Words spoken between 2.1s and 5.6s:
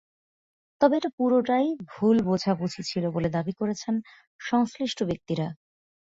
বোঝাবুঝি ছিল বলে দাবি করছেন সংশ্লিষ্ট ব্যক্তিরা।